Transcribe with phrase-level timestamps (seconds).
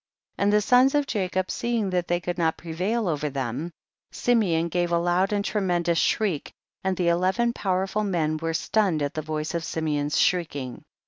[0.39, 3.71] And the sons of Jacob seeing that they could not prevail over them,
[4.11, 6.51] Simeon gave a loud and tremendous shriek,
[6.83, 10.81] and the eleven powerful men were stunned at the voice of Sime on's shrieking.